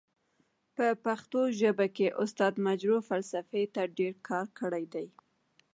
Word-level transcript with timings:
په 0.75 0.87
پښتو 1.05 1.41
ژبه 1.59 1.87
کې 1.95 2.07
استاد 2.23 2.53
مجرح 2.67 2.99
فلسفې 3.09 3.63
ته 3.75 3.81
ډير 3.97 4.13
کار 4.27 4.45
کړی 4.59 4.85
دی. 4.93 5.07